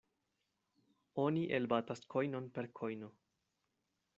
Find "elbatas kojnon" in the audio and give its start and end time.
1.59-2.51